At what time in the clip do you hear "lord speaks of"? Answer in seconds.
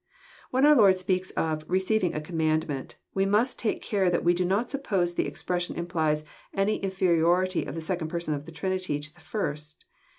0.73-1.63